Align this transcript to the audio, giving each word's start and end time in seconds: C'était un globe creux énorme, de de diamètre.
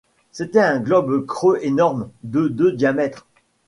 C'était 0.31 0.59
un 0.59 0.79
globe 0.79 1.27
creux 1.27 1.59
énorme, 1.61 2.09
de 2.23 2.47
de 2.47 2.71
diamètre. 2.71 3.27